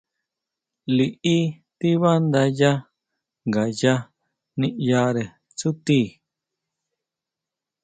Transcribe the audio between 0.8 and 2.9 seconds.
Liʼí tíbándayá